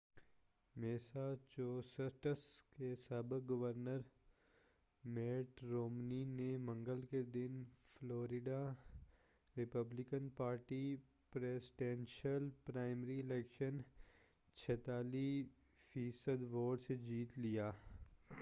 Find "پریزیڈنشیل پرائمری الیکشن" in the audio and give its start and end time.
11.33-13.77